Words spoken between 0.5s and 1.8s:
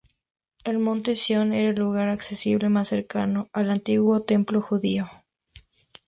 El Monte Sion era el